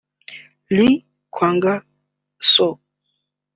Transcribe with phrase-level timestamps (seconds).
[0.75, 2.75] Lee Kwang-soo